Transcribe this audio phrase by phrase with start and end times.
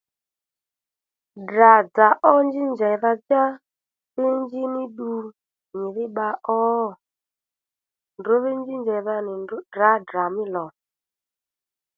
[1.41, 3.43] Ddrà-dzà ó njíy njèydha-djá
[4.15, 5.11] ndrǔ dhí njí ní ddu
[5.75, 6.27] nyìdhí bba
[6.61, 6.61] ó?
[8.19, 10.65] Ndrǔ dhí njí njèydha nì ndrǔ tdrǎ Ddrà mí lò